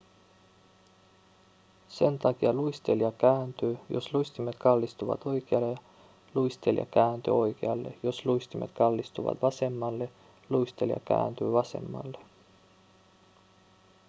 [1.89, 5.77] sen takia luistelija kääntyy jos luistimet kallistuvat oikealle
[6.35, 10.11] luistelija kääntyy oikealle jos luistimet kallistuvat vasemmalle
[10.49, 12.19] luistelija kääntyy vasemmalle